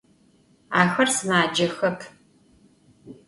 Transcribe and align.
Axer 0.79 1.07
sımacexep. 1.15 1.99